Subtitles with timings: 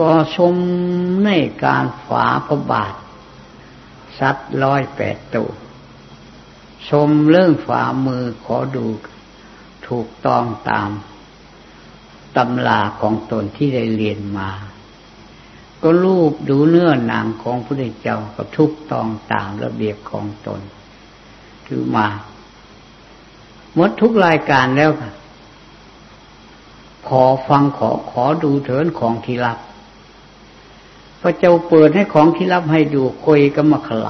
[0.00, 0.54] ก็ชม
[1.24, 1.30] ใน
[1.64, 2.94] การฝาพระบาท
[4.18, 5.50] สัตว์ร้อยแปดตัว
[6.88, 8.86] ชมเรื่องฝ่ามือขอดู
[9.88, 10.90] ถูกต้องตาม
[12.36, 14.50] ตำลาของตนที่ได้เรียนมา
[15.82, 20.60] ก็รูปดูเนื้อหนังของพระเจ้าก็ทุกต้องตามระเบียบของตน
[21.66, 22.06] ถือมา
[23.74, 25.12] หมดทุกรายการแล้วค่ะ
[27.08, 29.58] ขอฟังขอขอดูเถินของที่รับ
[31.20, 34.06] พระเจ้าเปิดให้ของที่รับให้ดูคุยก็มาขล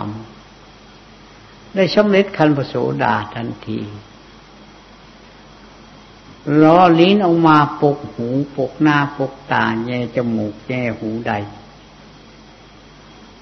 [0.82, 3.80] ำได้ชำเร็จคันพระโสดาทันที
[6.62, 11.32] ล้อลิ้นออกมาปกหูปกหน้าปกตาแย่จมูกแย่หูใด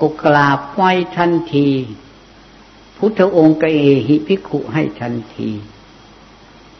[0.00, 0.78] กกลาบไฟ
[1.16, 1.68] ทันที
[2.96, 5.50] พุทธองค์กเอหิพิขุให้ทันที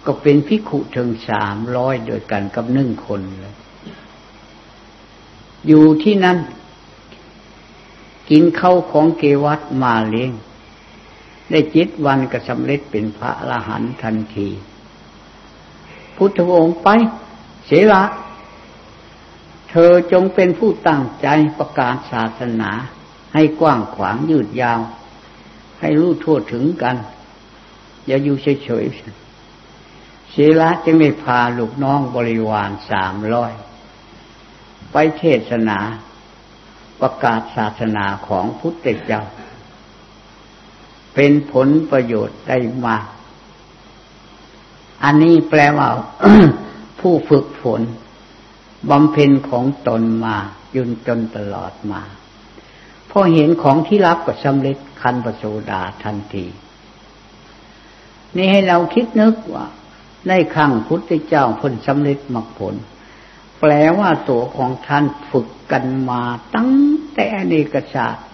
[0.06, 3.56] ก็เป็นพิขุถึงสามร้อยโดยกันกับหนึ่งคนเลย
[5.66, 6.38] อยู่ที่นั่น
[8.30, 10.32] กินเข้าของเกวัตมาเลี้ยง
[11.50, 14.48] ได้จิตวันก็สำเร็จเป็นพระอรหันต์ทันที
[16.16, 16.88] พุทธองค์ไป
[17.66, 18.04] เสละ
[19.70, 22.70] เธอจงเป็นผู้ตั้งใจประกาศศาสนา
[23.34, 24.80] ให้กว้างขวางยืดยาว
[25.80, 26.96] ให้รู้ทั่วถึงกัน
[28.06, 33.52] อย่าอยู่เฉยๆเสละจึงได้พาลูกน้องบริวารสามร้อย
[34.92, 35.78] ไปเทศนา
[37.00, 39.22] ประกาศศาสนาของพุทธเจ้า
[41.14, 43.06] เป็นผลประโยชน์ได้มาก
[45.04, 45.88] อันนี้แปลว่า
[47.00, 47.82] ผู้ฝึกฝน
[48.90, 50.36] บำเพ็ญของตนมา
[50.74, 52.02] ยุนจนตลอดมา
[53.10, 56.46] พอเห็นของที่รับก็สำเร็จคันประโสดาทันที
[58.36, 59.66] นี่ให้เราคิดนึกว่า
[60.28, 62.74] ในขั้งพุทธเจ้าพ้นสำเร็จมรรคผล
[63.60, 66.22] แปลว่าตัวของท่านฝึกกันมา
[66.54, 66.72] ตั้ง
[67.14, 68.26] แต่ในกศาตร์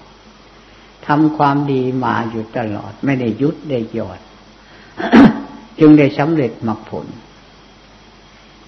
[1.07, 4.21] ทำความดีมาอยู่ตลอด ไม่ได้ยุดได้หยอด
[5.79, 7.07] จึงได้สำเร็จมรรคผล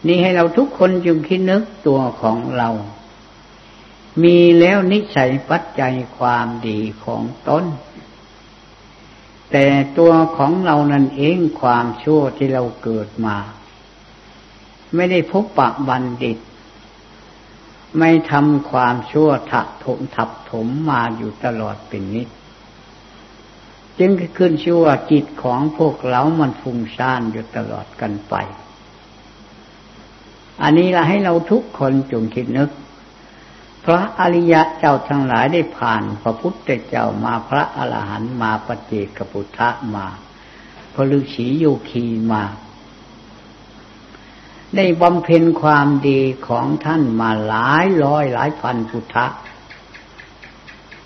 [0.06, 2.69] นี่ให้เราทุกคนจึงคิดนึกตัวของเรา
[4.23, 7.65] มีแล้วนิสัยปัจจัยความดีของตน
[9.50, 9.67] แต่
[9.99, 13.37] ตัวของเรานั่นเองความชั่วที่เราเกิดมา
[14.94, 16.38] ไม่ได้พบปะบัณฑิต
[17.99, 22.29] ไม่ทำความชั่วถักถมทับถมมาอยู่ตลอดเป็นนิด
[23.99, 28.35] จึงขึ้นชื่อว่าจิตของพวกเรามันฟุ้งซ่านอยู่ตลอดกันไป
[30.62, 32.71] อันนี้ละให้เราทุกคนจงคิดนึก
[33.85, 40.06] พระอริยะเจ้าทั้งหลายได้ผ่านพระพุทธเจ้ามาพระอรหันต์มาปฏิกปุทะมา
[40.95, 42.43] พระฤาษีโยคีมา
[44.77, 49.27] ได้บำเพ็ญความดีของท่านมาหลายร้อยหลายพันพุทธะ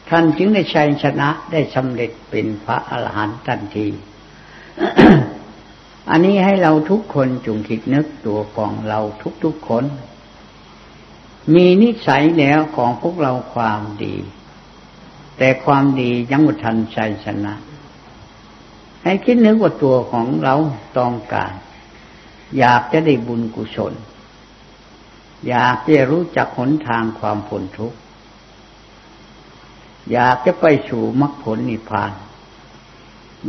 [0.09, 3.89] ท่านจึงได้ชัยชนะได้สำเร็จเป็นพระอรหันต์ทันที
[6.11, 9.01] อันนี้ให้เราทุกคนจงคิดนึกตัวของเรา
[9.45, 9.85] ทุกๆคน
[11.55, 14.17] มีนิสัยแล้วของพวกเราความดี
[15.39, 17.55] แต่ความดียังไม่ทันชัยชนะ
[19.05, 20.55] ให้คิดนึกว่าตัวของเรา
[20.99, 21.53] ต้องการ
[22.59, 23.95] อยากจะได้บุญกุศล
[25.49, 27.99] อยากจะรู้จักหนทางความพ้นทุกข์
[30.13, 32.13] อยากจะไปสู่มรรคผลนิพพาน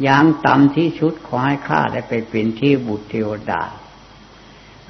[0.01, 3.61] อย่างต่ำที่ชุดขอให้ข้าได้ไปเป็นที่บุตรเทวดา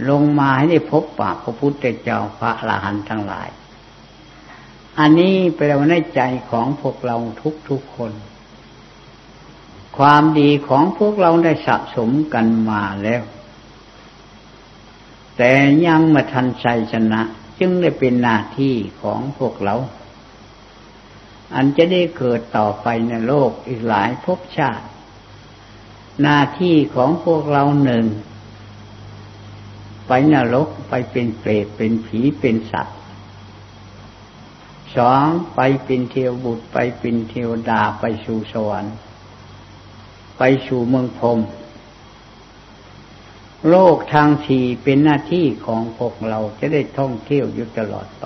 [0.10, 3.50] ลงมาให้ได้พบปะพระพุทธเจ้าพระอรหันต์ทั้งหลาย
[5.00, 7.18] อันนี้เป็นวในใจของพวกเรา
[7.70, 8.12] ทุกๆคน
[9.98, 13.22] ความดีของพวกเราได้สะสมกันมาแล้ว
[15.38, 15.52] แต่
[15.86, 17.22] ยังมาทันชัยชนะ
[17.60, 19.76] จึงได้เป็นหน้าที่ของพวกเรา
[21.56, 24.86] อันจะได้เกิดต่อไปในโลกอีกหลายภพชาติ
[26.22, 28.06] หน้าที่ของพวกเราหนึ่ง
[30.08, 32.98] ไปนรกไปเป็นเปรตเป็นผีเป็นสัตว์
[34.96, 35.26] สอง
[35.56, 38.96] ไปเป็นเทวบุตรไปเป็นเทวดาไปสู่สวรรค์
[40.38, 41.40] ไปสู่เมืองพรม
[43.70, 48.26] โลกทางสี่เป็นหน้าที่ของพวกเราจะได้ท่องเที่ยวอยู่ตลอดไป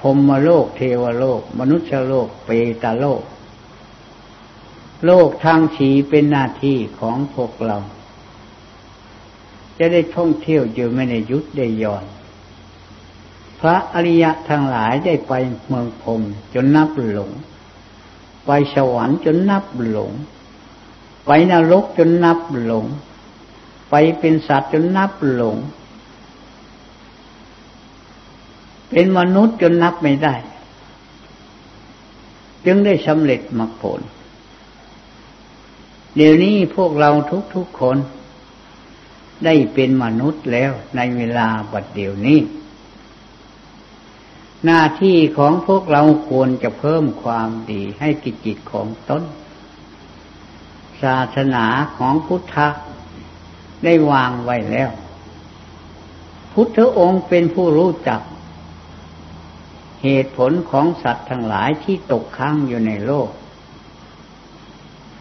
[0.00, 2.48] พรมโลกเทวโลก มนุษยโลกเป
[2.82, 3.22] ตาโลก
[5.06, 7.78] โลกทางสีเป็นหน้าที่ของพวกเรา
[9.78, 12.04] จะได้ท่องเที่ยวอยู่ไม่ได้ยุดได้ย่อน
[13.60, 15.32] พระอริยะทั้งหลายได้ไป
[15.68, 16.20] เมืองพรม
[16.54, 17.30] จนนับหลง
[18.46, 20.12] ไปสวรรค์จนนับหลง
[21.26, 22.86] ไปนรกจนนับหลง
[23.90, 25.56] ไปเป็นสัตว์จนนับหลง
[28.90, 30.34] เป็นมนุษย์จนนับไม่ได้
[32.64, 34.00] จึงได้สำเร็จมรรคผล
[36.16, 37.10] เดี๋ยวนี้พวกเรา
[37.54, 37.96] ทุกๆคน
[39.44, 42.40] ได้เป็นมนุษย์แล้วในเวลาบัดเดี๋ยวนี้
[44.64, 49.22] หน้าที่ของพวกเราควรจะเพิ่มความดีให้กิจจิตของตน
[51.02, 51.64] ศาสนา
[51.96, 52.56] ของพุทธ
[53.84, 54.90] ได้วางไว้แล้ว
[56.52, 58.20] พุทธองค์เป็นผู้รู้จัก
[60.02, 63.30] เหตุผลของสัตว์ทั้งหลายที่ตกค้างอยู่ในโลก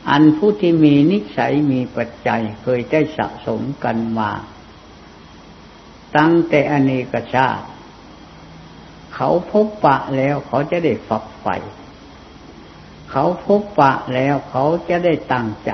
[0.09, 4.31] อันผู้ที่มีนิสัยมีปัจจัยเคยได้สะสมกันมา
[6.17, 7.65] ตั้งแต่อเนกชาติ
[9.15, 11.57] เขาพบปะแล้วเขาจะได้ฝักใฝ่
[13.11, 15.71] เขาพบปะแล้วเขาจะได้ตั้งใจ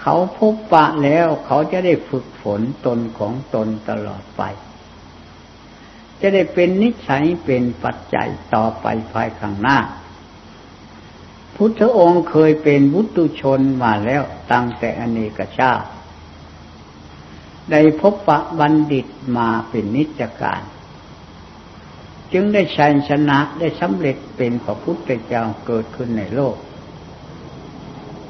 [0.00, 4.42] เขาพบปะแล้วเขาจะได้ฝึกฝนตนของตนตลอดไป
[6.20, 9.78] จะได้เป็นนิสัยเป็นปัจจัยต่อไปภายข้างหน้า
[11.54, 15.88] พุทธองค์เคยเป็นบุตุชนมาแล้วตั้งแต่อเนกชาติ
[17.70, 19.06] ได้พบปะบัณฑิต
[19.36, 20.62] มาเป็นนิจการ
[22.32, 26.56] จึงได้ชัยชนะได้สำเร็จเป็นพระพุทธเจ้าเกิดขึ้นในโลก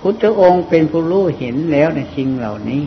[0.00, 2.84] พุทธองค์เป็นผู้รู้เห็นแล้วในสิ่งเหล่านี้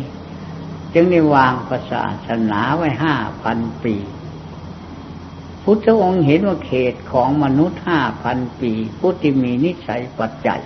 [0.93, 3.95] จึงได้วางภาษาศาสนาไว้ห้าพันปี
[5.63, 10.61] พุทธองค์เห็นว่าเขตของมนุษย์ห้าพันปี ผู้ที่มีนิสัยปัจจัย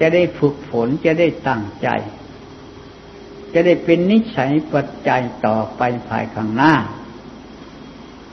[0.00, 1.88] จะได้ฝึกฝนจะได้ตั้งใจ
[3.52, 6.74] จะได้เป็นนิสัยปัจจัยต่อไปภายข้างหน้า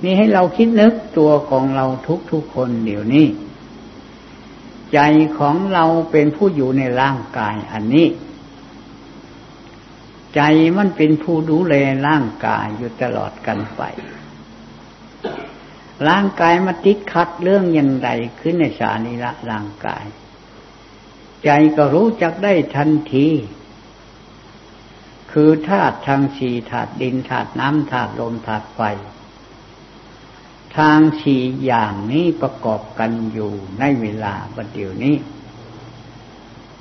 [0.04, 1.86] นี่ให้เราคิดนึกตัวของเรา
[2.32, 3.26] ทุกๆคนเดี๋ยวนี้
[4.96, 5.02] ใจ
[5.40, 8.08] ของเราเป็นผู้อยู่ในร่างกายอันนี้
[10.36, 10.42] ใจ
[10.78, 11.76] มันเป็นผู้ดูแล
[12.08, 13.82] ร่างกายอยู่ตลอดกันไป
[16.08, 18.10] ร่างกายมาติดขัดเรื่องอย่างใด
[18.40, 20.06] ขึ้นในสานิละร่างกาย
[21.46, 23.28] ใจก็รู้จักได้ทันที
[25.32, 28.82] คือธาตุทางสีธาตุดินธาตุน้ำธาตุลมธาตุไฟ
[30.78, 35.16] ทางสี่อย่างนี้ประกอบกันอยู่ในเวลาบัดเดี๋ยวนี้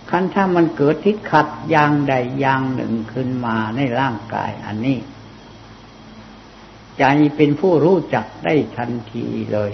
[0.09, 4.99] คันถ้ามันเกิดทิศขัดอย่างใดอย่างหนึ่งขึ้นมาในร่างกายอันนี้
[6.99, 7.05] ใจ
[7.37, 9.73] เป็นผู้รู้จักได้ทันทีเลย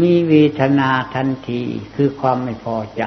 [0.00, 1.62] มีเวทนาทันที
[1.94, 3.02] คือความไม่พอใจ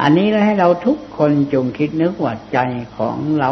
[0.00, 2.58] อันนี้แล้วให้เราทุกคนจงคิดนึกว่าใจ
[2.96, 3.50] ของเรา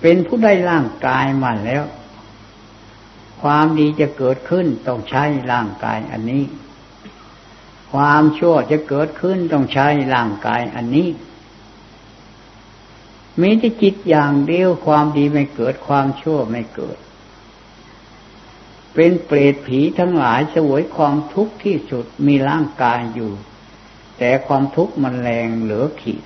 [0.00, 1.84] เป็นผู้ได้ร่างกายมาแล้ว
[3.42, 6.44] ความดีจะเกิดขึ้นต้องใช้ร่างกายอันนี้
[7.92, 11.08] ความชั่วจะเกิดขึ้นต้องใช้ร่างกายอันนี้
[13.40, 16.98] มีแต่จิตอย่างเดียวความดีไม่เกิดความชั่วไม่เกิด
[18.94, 23.32] เป็นเปรตผีทั้งหลายสวยความทุกข์ที่สุดมีร่างกายอยู่
[24.18, 26.22] แต่ความทุกข์มันแรงเหลือขีด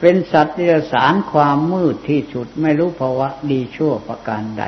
[0.00, 4.64] เป็นสัตว์ที่สารความมืดที่สุดไม่รู้ภาวะดีชั่วประการใด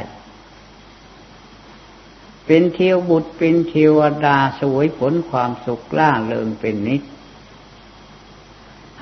[2.46, 7.02] เป็นเทวบุตรเป็นเทวดาสวยผลความสุขล่าเริงเป็นนิด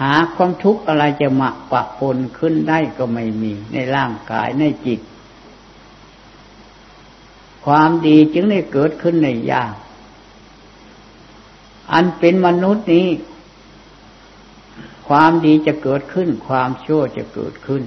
[0.01, 5.01] หาความทุกข์อะไรจะมาปะปนขึ้นได้ก็ไม่มีในร่างกายในจิต
[7.67, 9.75] ความดีจึงได้เกิดขึ้นในยาก
[11.93, 13.07] อันเป็นมนุษย์นี้
[15.09, 17.83] ความดีจะเกิดขึ้น ความชั่วจะเกิดขึ้น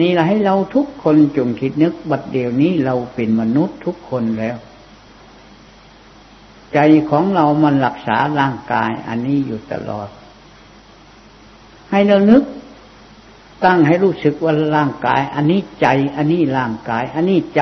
[0.00, 4.56] นี่แหละให้เราทุกคนจงคิดนึกบัดเดี๋ยวนี้เราเป็นมนุษย์ทุกคนแล้ว
[6.74, 6.78] ใจ
[7.10, 10.08] ของเรามันรักษาร่างกายอันนี้อยู่ตลอด
[11.90, 12.42] ให้เรานึก
[13.64, 17.60] ตั้งให้รู้สึกว่าร่างกาย อันนี้ใจ อันนี้ร่างกาย อันนี้ใจ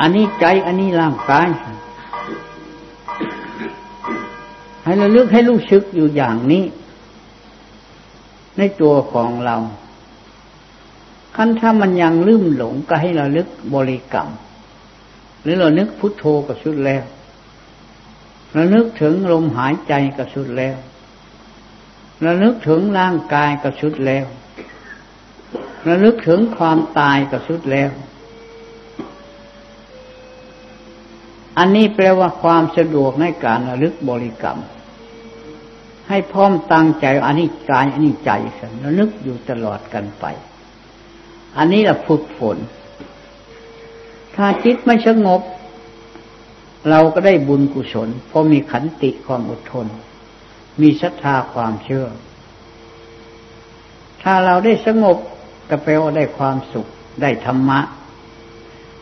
[0.00, 1.48] อันนี้ใจ อันนี้ร่างกาย
[4.86, 6.64] ให้เราลึกให้รู้สึกอยู่อย่างนี้
[8.58, 9.56] ในตัวของเรา
[11.36, 14.28] ขั้นถ้ามันยังลืมหลงก็ให้เราลึกบริกรรม
[15.42, 17.02] หรือเรานึกพุทโธก็สุดแล้ว
[18.52, 20.76] เรานึกถึงลมหายใจก็สุดแล้ว
[22.22, 24.26] เรานึกถึงร่างกายก็สุดแล้ว
[25.84, 27.90] เรานึกถึงความตายก็สุดแล้ว
[31.58, 34.58] อันนี้แปลว่าความสะดวกในการระลึกบริกรรม
[36.08, 40.24] ให้พร้อมตั้งใจอันนี้กายอันนี้ใจสันแล้วนึกอยู่ตลอดกันไป
[41.56, 42.58] อันนี้แหละฝึกฝน
[44.36, 45.40] ถ้าจิตไม่สงบ
[46.90, 49.86] เราก็ได้บุญกุศล เพราะมีขันติความอดทน
[50.80, 52.06] มีศรัทธาความเชื่อ
[54.22, 55.16] ถ้าเราได้สงบ
[55.70, 56.86] ก็แปลว่าได้ความสุข
[57.22, 57.80] ได้ธรรมะ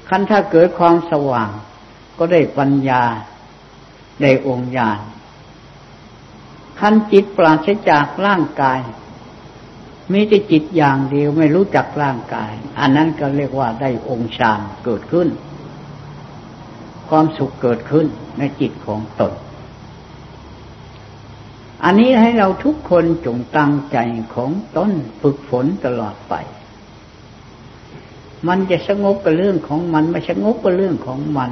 [0.08, 1.50] คันถ้าเกิดความสว่าง
[2.18, 3.02] ก็ได้ปัญญา
[4.22, 4.98] ได้องค์ญาณ
[6.80, 8.80] คันจิตปราศจากร่างกาย
[10.12, 15.28] มีแต่จิตอย่างเดียวไม่รู้จักร่างกาย อันนั้นก็เรียกว่าได้องค์ฌานเกิดขึ้น
[17.08, 18.06] ความสุขเกิดขึ้น
[18.38, 19.32] ในจิตของตน
[21.84, 23.98] อันนี้ให้เราทุกคนจงตั้งใจ
[24.34, 26.34] ของต้นฝึกฝนตลอดไป
[28.48, 31.50] มันจะสงบกับเรื่องของมันไม่สงบกับเรื่องของมัน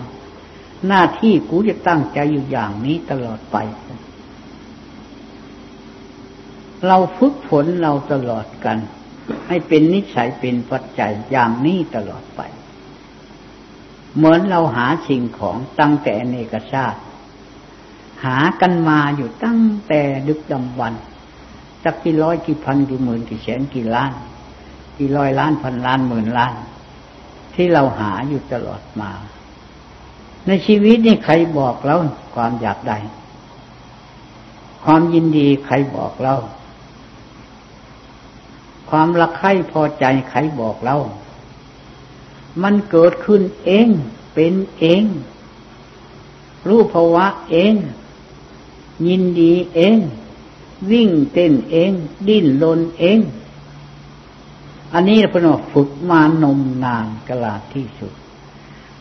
[0.89, 3.57] หน้าที่กูจะตั้งใจอยู่อย่างนี้ตลอดไป
[6.87, 8.79] เราฝึกฝนเราตลอดกัน
[9.49, 12.41] ให้เป็นนิสัยเป็นปัจจัยอย่างนี้ตลอดไป
[14.17, 17.01] เหมือนเราหาสิ่งของตั้งแต่เนกชาติ
[18.25, 20.95] หากันมาอยู่ตั้งแต่ดึกดำบรร
[21.85, 24.13] สักกี่ร้อยกี่พันกี่หมื่นกี่แสนกี่ล้าน
[24.99, 26.55] กี่ร้อยล้านพันล้านหมื่นล้าน
[27.55, 29.11] ที่เราหาอยู่ตลอดมา
[30.47, 31.97] ในชีวิตนี่ใครบอกเรา
[32.35, 32.99] ความอยากได้
[34.85, 36.35] ความยินดีใครบอกเรา
[38.95, 40.97] ความรักใครพอใจใครบอกเรา
[42.63, 43.89] มันเกิดขึ้นเอง
[44.35, 45.05] เป็นเอง
[46.69, 47.75] รู้ภาวะเอง
[49.09, 49.99] ยินดีเอง
[50.91, 51.93] วิ่งเต้นเอง
[52.29, 53.21] ดิ้นรนเอง
[54.95, 58.13] อันนี้พระนฝึกมานมนานกลาที่สุด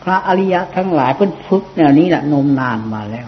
[0.03, 3.27] พระอริยะทั้งหลายเพิ่นฝึกแนวนี้แหละนมนานมาแล้ว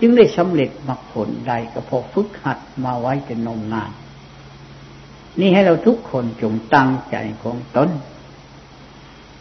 [0.00, 3.92] จึงได้สำเร็จมรรคผลใดก็พอฝึกหัดมาไว้จะนมนาน
[5.40, 7.90] นี่ให้เราทุกคนจงตั้งใจของตน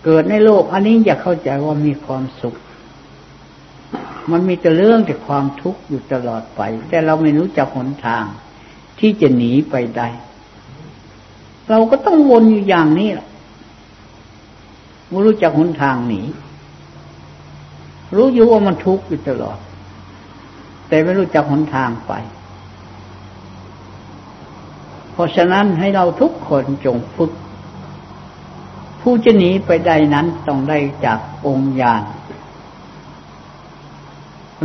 [0.03, 2.55] เกิดในโลกอันนี้อย่าเข้าใจว่ามีความสุข
[4.31, 8.25] มันมีแต่เรื่องแต่ความทุกข์อยู่ตลอดไป แต่เราไม่รู้จักหนทาง
[8.99, 10.07] ที่จะหนีไปได้
[11.69, 13.27] เราก็ต้องวนอยู่อย่างนี้แหละ
[15.09, 16.21] ไม่รู้จักหนทางหนี
[18.15, 19.59] รู้อยู่ว่ามันทุกข์อยู่ตลอด
[20.87, 22.13] แต่ไม่รู้จักหนทางไป
[25.15, 27.31] เพราะฉะนั้นให้เราทุกคนจงฝึก
[29.01, 32.03] ผู้จะหนีไปได้นั้นต้องได้จากองค์ญาณ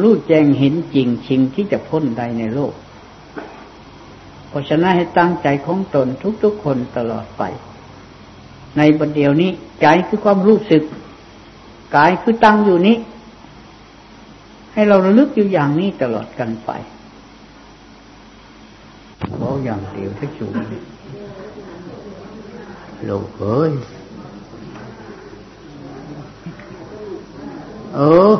[0.00, 2.74] รู้แจ้งเห็นจริงชิงที่จะพ้นใดในโลก
[4.48, 6.06] เพราะฉะนั้นให้ตั้งใจของตน
[6.42, 7.42] ทุกๆคนตลอดไป
[8.76, 10.82] ในบัดเดียวนี้ใจคือความรู้สึก
[11.94, 12.96] กายคือตั้งอยู่นี้
[14.72, 16.70] ให้เราระลึกอยู่อย่างนี้ตลอดกันไป
[19.64, 20.46] อย่างเดียวที่จู
[23.06, 23.72] โลกเอ้ย
[27.94, 28.30] เออ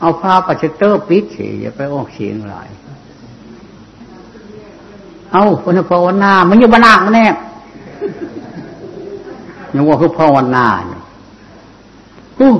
[0.00, 2.68] เอาผ้าปัจเตอร์ปิดเฉยอย่าไปออกเสียงหลาย
[5.32, 7.26] เอาคนภาวนามันอยู่บ้านากมันแน่
[9.74, 11.02] ยังว่าคือภาวนาเนี่ย
[12.38, 12.52] ฮู้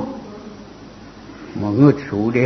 [1.59, 2.45] มันงืดสูเด้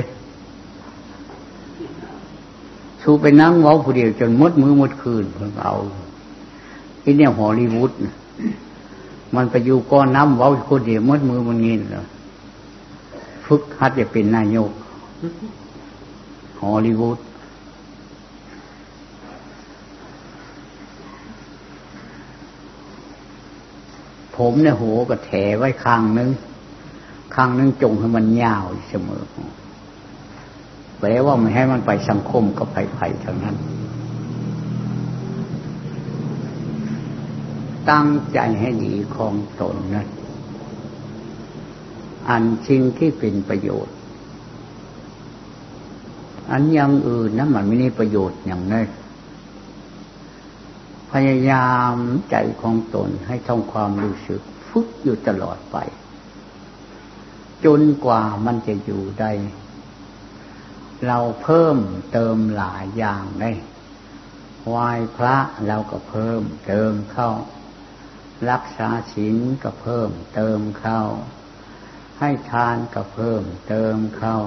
[3.03, 5.73] สูไปนั่งเว้าผู้เดียวจนมดมือมดคืนเพิ่งเอา
[7.03, 7.91] อ้เนี่ยฮอลลีวูด
[9.35, 12.05] มันไปอยู่ก้อนน้ำเว้าคนเดียวมดมือมันงินเลย
[13.45, 14.71] ฝึกหัดจะเป็นนายก
[16.61, 17.17] ฮอลลีวูด
[24.35, 26.29] ผมเนี่ยหัวก็แถไว้ข้างนึง
[27.35, 29.23] ข้างนึงจงให้มันยาวเสมอ
[31.05, 33.57] แปลว่าไม่ให้มันไปสังคมกับไผ่ๆทั้งนั้น
[37.89, 40.07] ตั้งใจให้ดีของตนนั้น
[42.29, 43.95] อันสิ่งที่เป็นประโยชน์
[46.51, 48.87] อันอย่างอื่นนะมันไม่มีประโยชน์อย่างนั้น
[51.11, 51.95] พยายาม
[52.31, 55.77] ใจของตนให้ทำความรู้สึกฝึกอยู่ตลอดไป
[57.65, 59.31] จนกว่ามันจะอยู่ได้
[61.07, 61.77] เราเพิ่ม
[62.11, 63.51] เติมหลายอย่างได้
[64.67, 67.29] ไหว้พระเราก็เพิ่มเติมเข้า
[68.49, 71.01] รักษาศีลก็เพิ่มเติมเข้า
[72.19, 74.37] ให้ทานก็เพิ่มเติมเข้า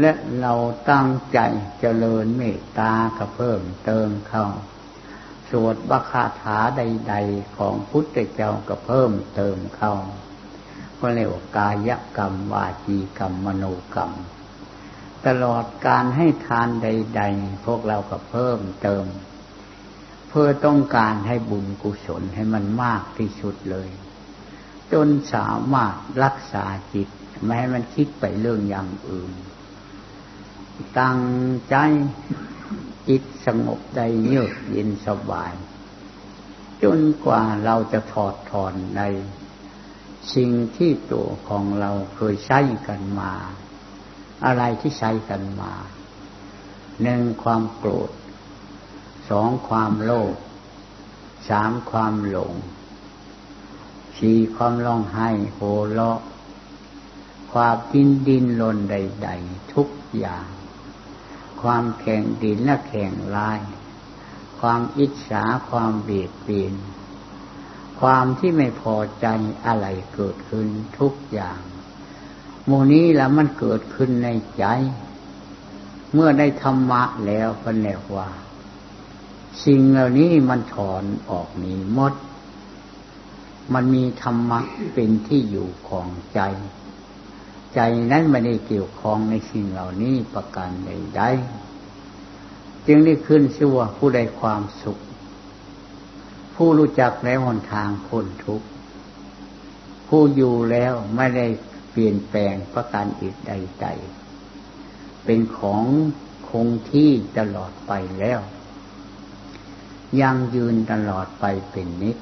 [0.00, 0.54] และเรา
[0.90, 1.38] ตั้งใจ
[1.80, 4.46] เจริญเมตตาก็เพิ่มเติมเข้า
[5.50, 9.94] สวดบคาถาใด ๆ ของพุทธเจ้าก็เพิ่มเติมเข้า
[11.00, 14.12] ก็เรียกว่ากายกรรมวาจีกรรมมโนกรรม
[15.26, 19.06] ตลอดการให้ทานใด ๆ พวกเราก็เพิ่มเติม
[20.28, 23.88] เพื่อต้องการให้บุญกุศลให้มันมากที่สุดเลย
[24.92, 27.08] จนสามารถรักษาจิต
[27.44, 29.32] ไม่ให้มันคิดไปเรื่องอย่างอื่น
[30.98, 31.20] ตั้ง
[31.68, 31.74] ใจ
[33.08, 35.52] จิตสงบได้เยือกเย็นสบาย
[36.82, 39.02] จนกว่าเราจะถอดถอนใน
[40.34, 43.32] สิ่งที่ตัวของเราเคยใช้กันมา
[44.44, 45.74] อะไรที่ใช้กันมา
[47.02, 48.10] หนึ่งความโกรธ
[49.28, 50.34] สองความโลภ
[51.48, 52.54] สามความหลง
[54.18, 55.60] สี่ความร้องไห้โห
[55.92, 56.00] โล
[57.52, 60.46] ความดินดินลนใด ๆ ทุกอย่าง
[61.62, 63.60] ความแข่งดินและแข่งลาย
[64.60, 66.74] ความอิจฉาความเบียดเบียน
[68.00, 69.26] ความที่ไม่พอใจ
[69.66, 70.68] อะไรเกิดขึ้น
[70.98, 71.60] ทุกอย่าง
[72.70, 74.64] มนี้แล้วมันเกิดขึ้นในใจ
[76.12, 78.28] เมื่อได้ธรรมะแล้วก็แนกว่า
[79.64, 82.14] สิ่งเหล่านี้มันถอนออกนี้หมด
[83.72, 84.60] มันมีธรรมะ
[84.94, 86.40] เป็นที่อยู่ของใจ
[87.74, 94.98] ใจนั้นไม่ได้เกี่ยวข้องในสิ่งเหล่านี้ประการใดๆจึงได้ขึ้นชื่อว่าผู้ใดความสุข
[96.54, 98.66] ผู้รู้จักแล้วหนทางพ้นทุกข์
[100.08, 101.46] ผู้อยู่แล้วไม่ได้
[101.90, 105.84] เปลี่ยนแปลงประการอีกใดๆเป็นของ
[106.48, 108.40] คงที่ตลอดไปแล้ว
[110.20, 112.16] ยังยืนตลอดไปเป็นนิจ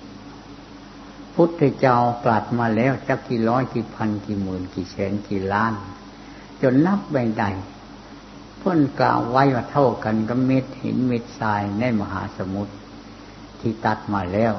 [1.35, 5.75] พุทธเจ้าตรัสมาแล้วจักกี่ร้อยกี่พันกี่หมื่นกี่แสนกี่ล้าน
[6.63, 7.51] จนนับไม่ได้
[8.61, 12.75] พ้นกล่าวไว้ว่าเท่ากันกับเม็ดหินเม็ดทรายในมหาสมุทร
[13.61, 14.53] ที่ตัดมาแล้ว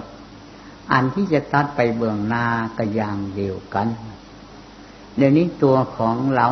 [0.93, 2.45] อันที่จะตัดไปเบื้องหน้า
[2.77, 3.87] ก็อย่างเดียวกัน
[5.19, 6.47] เดี๋ยวนี้ตัวของเรา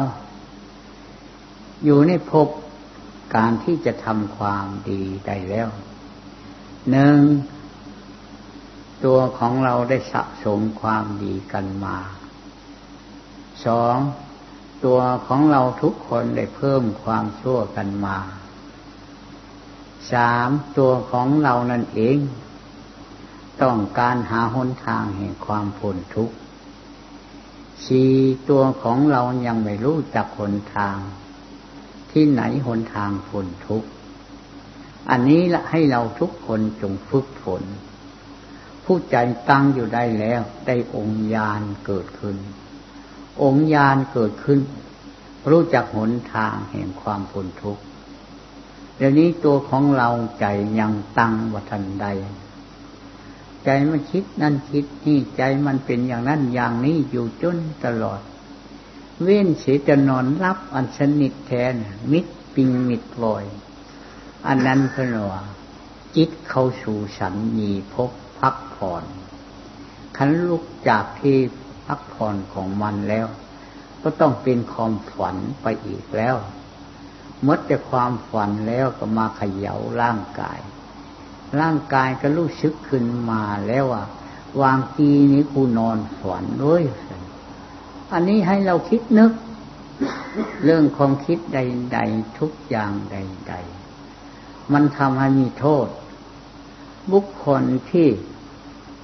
[1.85, 2.47] อยู่ในภพ
[3.35, 5.69] การที่จะทำความดีได้แล้ว
[6.91, 7.19] หนึ่ง
[9.05, 11.97] ตัวของเราได้สะสมความดีกันมา
[13.65, 13.97] สอง
[14.85, 18.17] ตัวของเราทุกคนได้เพิ่มความชั่วกันมา
[20.11, 22.17] สามตัวของเรานั่นเอง
[23.61, 26.35] ต้องการหาหนทางแห่งความพ้นทุกข์
[27.85, 28.13] สี่
[28.49, 30.97] ตัวของเรายังไม่รู้จักหนทาง
[32.11, 33.83] ที่ไหนหนทางพ้นทุก
[35.09, 37.63] อันนี้ละให้เราทุกคนจงฝึกฝน
[38.85, 39.15] ผู้ใจ
[39.49, 42.37] ตั้งอยู่ได้แล้วได้องค์ญาณเกิดขึ้น
[43.43, 44.59] องค์ญาณเกิดขึ้น
[45.49, 47.83] รู้จักหนทางแห่งความพ้นทุกข์
[48.97, 50.09] เดี๋ยวนี้ตัวของเรา
[50.39, 50.45] ใจ
[50.79, 52.07] ยังตั้งวัฒนใด
[53.69, 58.21] ใจมันคิดนั่นคิดนี่ใจมันเป็นอย่างนั้นอย่างนี้อยู่จนตลอด
[59.21, 61.73] เว้นเสียจะนอนรับอันสนิทแทน
[62.11, 63.45] มิดปิงมิดลอย
[64.47, 65.41] อันนั้นพราะว่า
[66.15, 69.03] จิตเข้าสู่สันมีพบพักผ่อน
[70.17, 71.37] ขันลุกจากที่
[71.85, 73.27] พักผ่อนของมันแล้ว
[74.03, 76.35] ก็ต้องเป็นความฝันไปอีกแล้ว
[77.43, 80.59] เมดจะความฝันแล้วก็มาเขย่าร่างกาย
[81.59, 84.03] ร่างกายก็รู้สึกขึ้นมาแล้วว่า
[84.61, 86.83] วางทีนี้กูนอนฝันด้วย
[88.13, 89.31] อันนี้ให้เราคิดนึก
[90.63, 93.53] เรื่องความคิดใด ๆ ทุกอย่างใด
[94.13, 95.87] ๆ มันทำให้มีโทษ
[97.11, 98.07] บุคคลที่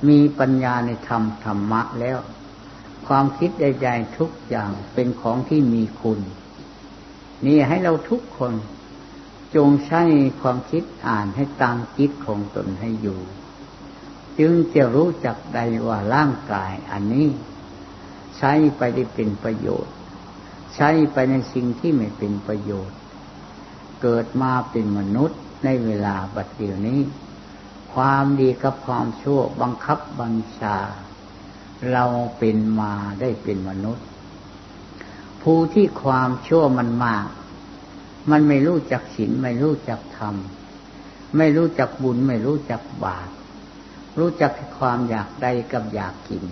[0.09, 2.17] มีปัญญาในธรรมธรรมะแล้ว
[3.07, 6.19] ความคิดใด ๆ ทุกอย่างเป็นของที่มีคุณ
[7.45, 8.53] นี่ให้เราทุกคน
[9.55, 10.03] จงใช้
[10.41, 13.19] ความคิดอ่านให้ตามจิตของตนให้อยู่
[14.39, 17.27] จึงจะรู้จักใดว่าร่างกายอันนี้
[18.37, 19.93] ใช้ไปได้เป็นประโยชน์
[20.75, 22.97] ใช้ไปในสิ่งที่ไม่เป็นประโยชน์
[24.01, 27.01] เกิดมาเป็นมนุษย์ในเวลาบัดเดียวนี้
[27.93, 30.77] ความดีกับความชั่วบังคับบัญชา
[31.91, 32.05] เรา
[32.37, 34.05] เป็นมาได้เป็นมนุษย์
[35.41, 37.27] ผู้ที่ความชั่วมันมาก
[38.31, 40.35] มันไม่รู้จักศีลไม่รู้จักธรรม
[41.37, 43.29] ไม่รู้จักบุญไม่รู้จักบาป
[44.19, 46.45] รู้จักความอยากได้กับอยากกิน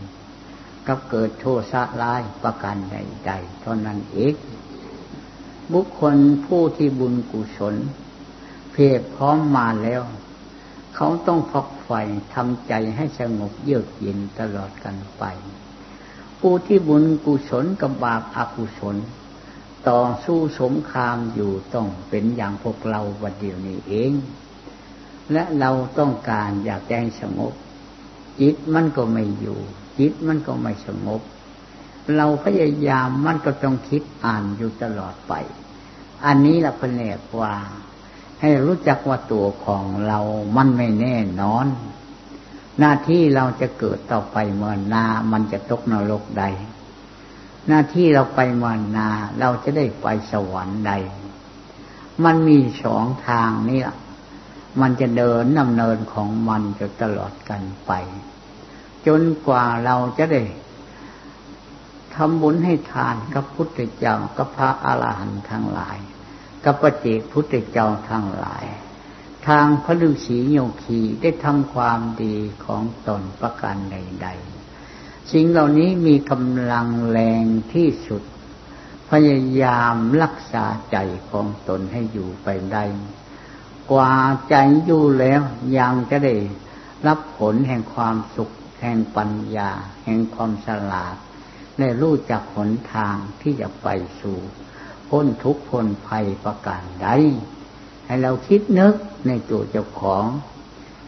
[0.87, 4.35] กับเกิดโทษะร้ายประการใดๆเท่านั้นเอง
[5.73, 7.75] บุคคลผู้ที่บุญกุศล
[8.71, 10.01] เพียบพร้อมมาแล้ว
[10.95, 11.91] เขาต้องพักไฟ
[12.33, 15.23] ทำใจให้สงบเยือกเย็นตลอดกันไป
[16.39, 18.95] ผู้ที่บุญกุศลกับบาปอกุศล
[19.89, 24.13] ต่อสู้สงครามอยู่ต้องเป็นอย่างพวกเราวันเดียวนี้เอง
[25.31, 27.53] และเราต้องการอยากให้สงบ
[28.41, 29.59] จิตมันก็ไม่อยู่
[29.99, 31.21] จิตมันก็ไม่สงบ
[32.15, 35.33] เราพยายามมันก็ต้องคิดอ่านอยู่ตลอดไป
[36.25, 37.53] อันนี้ละเพนเนกว่า
[38.41, 40.19] ให้รู้จักว่าตัวของเรา
[40.57, 41.67] มันไม่แน่นอน
[42.79, 46.43] หน้าที่เราจะเกิดต่อไปเมื่อนามันจะตกนรกใด
[47.67, 50.93] หน้าที่เราไปมื่อนา เราจะได้ไปสวรรค์ใด
[52.23, 53.81] มันมีสองทางนี่
[54.81, 57.91] มันจะเดินดำเนินของมันจะตลอดกันไป
[59.07, 60.43] จนกว่าเราจะได้
[62.15, 65.97] ทำบุญให้ทานกับพุทธเจ้ากับพระอาหารหันต์ทั้งหลาย
[66.63, 68.65] กับปเจกพุทธเจ้าทั้งหลาย
[69.47, 74.60] ทางพระฤาษีโยคีได้ทำความดีของตนประการใด ๆ
[75.31, 78.23] สิ่งเหล่านี้มีกำลังแรงที่สุด
[79.09, 80.97] พยายามรักษาใจ
[81.29, 82.83] ของตนให้อยู่ไปได้
[83.91, 84.13] กว่า
[84.49, 84.55] ใจ
[84.85, 85.41] อยู่แล้ว
[85.77, 86.35] ยังจะได้
[87.07, 88.49] รับผลแห่งความสุข
[88.81, 89.71] แห่งปัญญา
[90.05, 91.15] แห่งความฉลาด
[91.79, 93.87] ได้รู้จักหนทางที่จะไป
[94.21, 94.37] สู่
[95.09, 97.07] พ้นทุกข์พ้นภัยประการใด
[98.05, 98.95] ให้เราคิดนึก
[99.27, 100.25] ในตัวเจ้าของ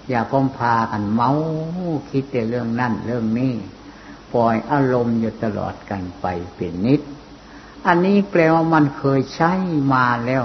[0.09, 1.31] อย่าพมพากันเมา
[2.11, 3.53] คิดแต่เรื่องนั่นเรื่องนี้
[4.33, 7.01] ปล่อยอารมณ์อยู่ตลอดกันไปเป็นนิด
[7.87, 9.51] อันนี้แปลว่ามันเคยใช้
[9.93, 10.43] มาแล้ว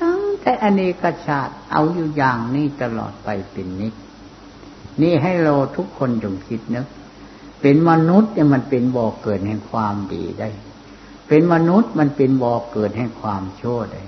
[0.00, 3.94] ตั้งแต่อเนกชาติเอาอยู่อย่างนี้ตลอดไปเป็นนิด
[5.02, 6.86] นี่ให้เราทุกคนจงคิดนึก
[7.60, 10.48] เป็นมนุษย์เนี่ยมันเป็นบ่อเกิดแห่งความดีได้
[11.28, 14.02] เป็นมนุษย์มันเป็นบ่อเกิดแห่งความชั่วได้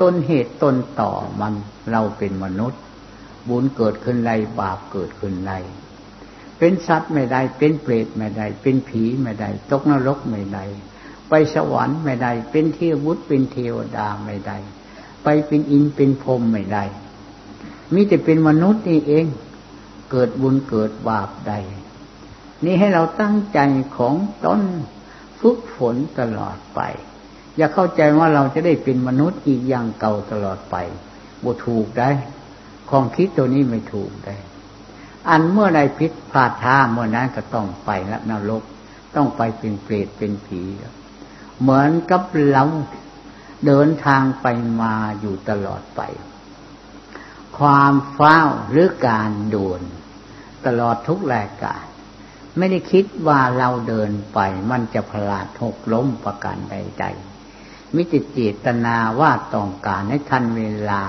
[0.00, 1.54] ต้นเหตุต้นต่อมัน
[1.90, 2.80] เราเป็นมนุษย์
[3.48, 5.52] บุญเกิดขึ้นไรบาปเกิดขึ้นไร
[6.58, 10.64] เป็นสัตว์ไม่ได้ เป็นเปรตไม่ได้ เป็นผีไม่ได้ ตกนรกไม่ได้
[11.28, 14.56] ไปสวรรค์ไม่ได้ เป็นเทวุฒเป็นเทวดาไม่ได้
[15.24, 16.84] ไปเป็นอินเป็นพรมไม่ได้
[17.92, 19.26] มิแต่เป็นมนุษย์นี่เอง
[20.10, 21.52] เกิดบุญเกิดบาปใด
[22.64, 23.58] นี่ให้เราตั้งใจ
[23.96, 24.14] ของ
[24.44, 24.62] ต้น
[25.40, 26.80] ฝึกฝนตลอดไป
[27.56, 30.76] อย่าเข้าใจว่าเราจะได้เป็นมนุษย์อีกอย่างเก่าตลอดไป
[31.44, 32.10] บ่ถูกได้
[32.90, 34.36] ความคิดตัวนี้ไม่ถูกได้
[35.28, 38.62] อันเมื่อใดพิษพลาดท่าเมื่อนั้นก็ต้องไปล้วนรก
[39.16, 40.62] ต้องไปเป็นเปรตเป็นผี
[41.60, 42.64] เหมือนกับเรา
[43.66, 44.46] เดินทางไป
[44.80, 46.00] มาอยู่ตลอดไป
[47.58, 49.82] ความเฝ้าหรือการด่วน
[50.66, 51.84] ตลอดทุกรายการ
[52.56, 54.38] ไม่ได้คิดว่าเราเดินไป
[54.70, 61.02] มันจะพลาดหกล้มประการใดๆมิจิเจตนาว่าต้องการให้ทันเวลา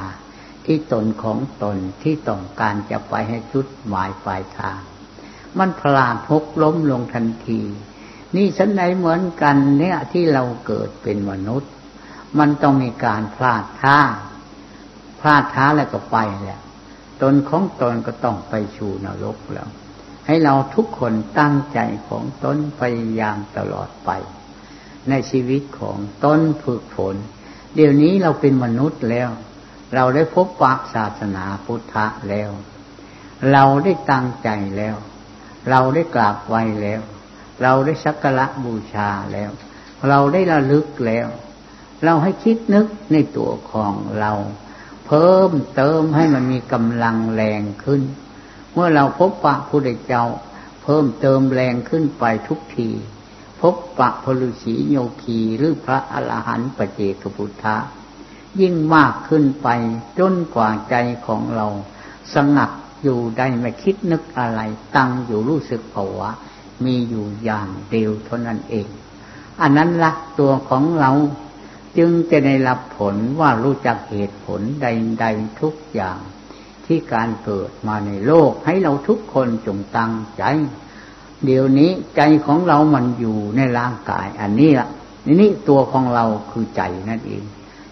[0.67, 4.79] ที่ตนของตนที่ต้องการจะไปให้จุดหมายปลายทาง
[5.59, 7.61] มันพลาดหกล้มลงทันที
[8.35, 11.71] นี่ฉันไหนเหมือนกันเนี่ยที่เราเกิดเป็นมนุษย์
[12.39, 13.99] มันต้องมีการพลาดท่า
[15.19, 16.59] พลาดท่าแล้วก็ไปแหละ
[17.21, 19.69] ตนของตนก็ต้องไปชูนรกแล้ว
[20.25, 24.09] ให้เราทุกคนตั้งใจของตนพยายามตลอดไป
[25.09, 27.15] ในชีวิตของตนฝึกฝน
[27.75, 29.29] เดี๋ยวนี้เราเป็นมนุษย์แล้ว
[29.95, 32.49] เราได้พบปะศาสนาพุทธะแล้ว
[33.51, 34.95] เราได้ตั้งใจแล้ว
[35.69, 37.01] เราได้กราบไหว้แล้ว
[37.63, 39.49] เราได้สักการะบูชาแล้ว
[40.09, 41.27] เราได้ระลึกแล้ว
[42.03, 44.31] เราให้คิดนึกในตัวของเรา
[45.07, 48.01] เพิ่มเติมให้มันมีกำลังแรงขึ้น
[48.73, 50.25] เมื่อเราพบปะพระเจ้า
[50.83, 52.89] เพิ่มเติมแรงขึ้นไปทุกที
[53.61, 57.77] พบปะพลุสีโยคีหรือพระอรหันต์ปเจกพุทธะ
[58.61, 59.67] ยิ่งมากขึ้นไป
[60.19, 61.67] จนกว่าใจของเรา
[62.33, 62.71] สงัด
[63.03, 64.61] อยู่ได้ไม่คิดนึกอะไร
[64.95, 66.29] ตั้งอยู่รู้สึกภาวะ
[66.85, 68.87] มีอยู่อย่างเดียวเท่านั้นเอง
[69.61, 71.11] อันนั้นละตัวของเรา
[71.97, 76.19] จึงจะได้รับผลว่ารู้จักเหตุผลใดๆทุกอย่าง
[76.85, 80.43] ที่การเกิดมาในโลกให้เราทุกคนจงตั้งใจ
[81.45, 84.87] เดี๋ยวนี้ใจของเรามันอยู่ในร่างกาย อันนี้ละ
[85.25, 87.43] นี่นี่ตัวของเราคือใจนั่นเอง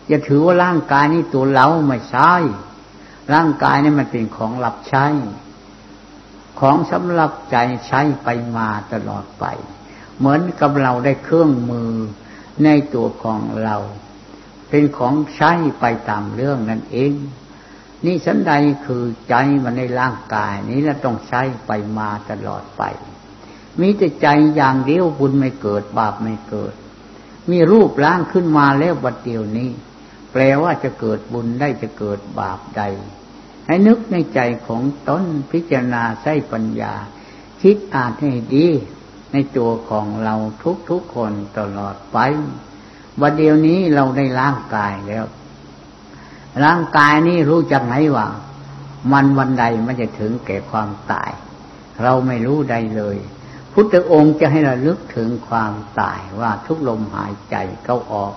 [0.07, 2.33] อย่าถือว่าร่างกายนี้ตัวเราไม่ใช่
[3.33, 5.05] ร่างกายนี่มันเป็นของหลับใช้
[6.59, 9.45] ของสำหรับใจใช้ไปมาตลอดไป
[10.17, 11.93] เหมือนกับเราได้เครื่องมือ
[12.63, 13.77] ในตัวของเรา
[14.69, 17.13] เป็นของใช้ไปตามเรื่องนั่นเอง
[18.05, 18.53] นี่สันใด
[18.85, 22.83] คือใจมันในร่างกายนี้แล้วต้องใช้ไปมาตลอดไป
[23.81, 26.73] มีแต่ใจอย่างเดียวบุญไม่เกิดบาปไม่เกิด
[27.51, 29.69] มีรูปร่างขึ้นมาแล้วบัดเดียวนี้
[30.37, 32.81] แปลว่าจะเกิดบุญได้จะเกิดบาปใด
[33.67, 36.93] ให้นึกในใจของตนพิจารณาใช้ปัญญา
[37.61, 38.67] คิดอ่านให้ดี
[39.33, 40.35] ในตัวของเรา
[40.89, 42.17] ทุกๆคนตลอดไป
[43.21, 45.25] วันเดียวนี้เราได้ร่างกายแล้ว
[46.63, 48.27] ร่างกายนี้รู้จักไหมว่า
[49.11, 51.31] มันวันใดมันจะถึงแก่ความตาย
[52.03, 53.17] เราไม่รู้ใดเลย
[53.73, 58.33] พุทธองค์จะให้เราลึกถึงความตายว่าทุกลมหายใจเข้าออก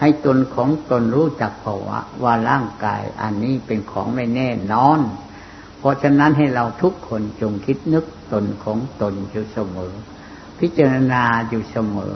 [0.00, 5.00] ให้ตนของตนรู้จักภาวะว่าร่างกายอันนี้เป็นของไม่แน่นอน
[5.78, 9.92] เพราะฉะนั้นให้เราทุกคนจงคิดนึกตนของตนอยู่เสมอ
[10.58, 12.14] พิจารณาอยู่เสมอ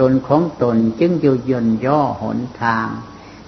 [0.00, 2.86] ตนของตนจึงจะยนย่อหนทาง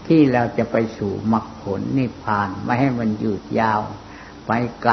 [0.07, 3.81] ที่เราจะไปสู่มรรคผลนิพพานไม่ให้มันยืดยาว
[4.47, 4.51] ไป
[4.83, 4.93] ไกล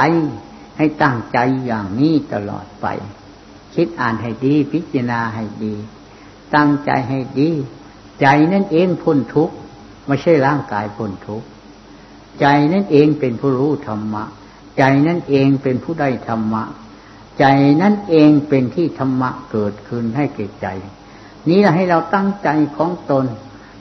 [0.77, 2.85] ให้ตั้งใจอย่างนี้ตลอดไป
[3.75, 5.73] คิดอ่านให้ดี พิจารณาให้ดี
[6.55, 7.49] ตั้งใจให้ดี
[8.21, 9.55] ใจนั่นเองพ้นทุกข์
[10.07, 11.47] ไม่ใช่ร่างกายพ้นทุกข์
[12.39, 14.23] ใจนั่นเองเป็นผู้รู้ธรรมะ
[14.77, 16.63] ใจนั่นเองเป็นผู้ได้ธรรมะ
[17.39, 17.45] ใจ
[17.81, 20.67] นั่นเองเป็นที่ธรรมะเกิดขึ้นให้เกิดใจ
[21.49, 23.25] นี้ให้เราตั้งใจของตน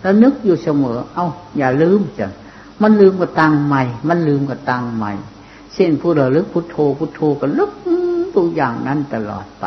[0.01, 1.27] แล้วนึกอยู่เสมอ เอา้า
[1.59, 2.27] อย่าลืมจ้ะ
[2.83, 5.13] มันลืมกับตังใหม่ มันลืมกับตังใหม่
[5.75, 7.71] เส้นผู้ระลึกพุทโธพุทโธก็ลึก
[8.35, 9.65] ตัวอย่างนั้นตลอดไป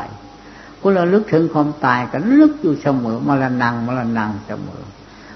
[0.80, 4.84] ผู้ระลึกถึงความตายก็ลึกอยู่เสมอมรณงมรณงเสมอ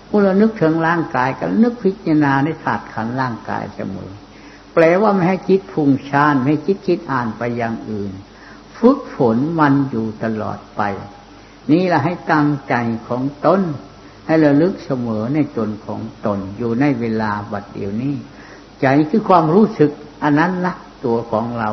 [0.07, 4.11] ผู้ระลึกถึงร่างกายก็นึกพิจารณาในศาสตร์ขันร่างกายเสมอ
[4.73, 8.11] แปลว่าไม่ให้คิดฟุ้งซ่านไม่ให้คิดคิดอ่านไปอย่างอื่น
[8.77, 10.81] ฝึกฝนมันอยู่ตลอดไป
[11.71, 12.75] นี่แหละให้ตั้งใจ
[13.07, 13.61] ของตน
[14.27, 18.15] ให้ระลึกเสมอในตนของตนอยู่ในเวลาบัดเดียวนี้
[18.81, 19.91] ใจคือความรู้สึก
[20.23, 20.73] อันนั้นละ
[21.05, 21.71] ตัวของเรา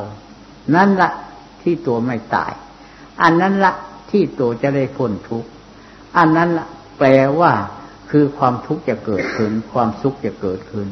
[0.74, 1.10] นั่นละ
[1.62, 2.52] ที่ตัวไม่ตาย
[3.22, 3.72] อันนั้นละ
[4.10, 5.48] ที่ตัวจะได้พ้นทุกข์
[6.18, 6.66] อันนั้นละ
[6.98, 7.08] แปล
[7.40, 7.52] ว่า
[8.10, 10.88] คือความทุกข์จะเกิดขึ้น ความสุขจะเกิดขึ้น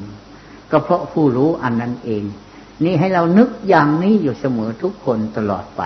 [0.70, 2.24] ก็เพราะผู้รู้อันนั้นเอง
[2.84, 5.82] นี่ให้เรานึกอย่างนี้อยู่เสมอทุกคนตลอดไป